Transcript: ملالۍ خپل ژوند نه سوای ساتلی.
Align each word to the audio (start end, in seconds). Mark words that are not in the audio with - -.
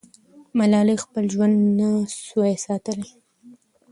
ملالۍ 0.57 0.97
خپل 1.03 1.23
ژوند 1.33 1.55
نه 1.79 1.89
سوای 2.25 2.55
ساتلی. 2.65 3.11